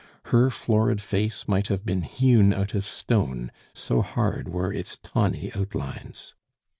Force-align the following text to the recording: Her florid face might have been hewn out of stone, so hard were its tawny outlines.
Her 0.33 0.49
florid 0.49 0.99
face 0.99 1.47
might 1.47 1.67
have 1.67 1.85
been 1.85 2.01
hewn 2.01 2.53
out 2.55 2.73
of 2.73 2.85
stone, 2.85 3.51
so 3.75 4.01
hard 4.01 4.47
were 4.49 4.73
its 4.73 4.97
tawny 4.97 5.51
outlines. 5.53 6.33